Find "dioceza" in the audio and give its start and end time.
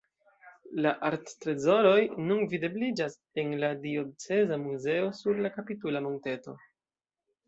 3.83-4.57